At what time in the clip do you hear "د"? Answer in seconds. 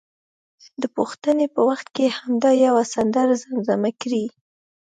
0.81-0.83